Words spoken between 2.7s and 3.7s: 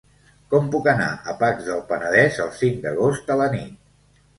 d'agost a la